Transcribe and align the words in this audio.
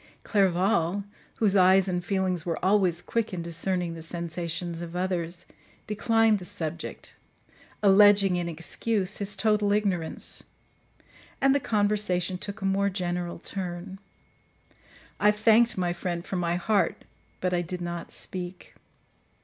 Clerval, 0.23 1.03
whose 1.35 1.55
eyes 1.55 1.87
and 1.87 2.03
feelings 2.03 2.43
were 2.43 2.57
always 2.65 3.03
quick 3.03 3.35
in 3.35 3.43
discerning 3.43 3.93
the 3.93 4.01
sensations 4.01 4.81
of 4.81 4.95
others, 4.95 5.45
declined 5.85 6.39
the 6.39 6.45
subject, 6.45 7.13
alleging, 7.83 8.35
in 8.35 8.49
excuse, 8.49 9.17
his 9.17 9.35
total 9.35 9.71
ignorance; 9.71 10.43
and 11.39 11.53
the 11.53 11.59
conversation 11.59 12.39
took 12.39 12.63
a 12.63 12.65
more 12.65 12.89
general 12.89 13.37
turn. 13.37 13.99
I 15.19 15.29
thanked 15.29 15.77
my 15.77 15.93
friend 15.93 16.25
from 16.25 16.39
my 16.39 16.55
heart, 16.55 17.05
but 17.39 17.53
I 17.53 17.61
did 17.61 17.79
not 17.79 18.11
speak. 18.11 18.73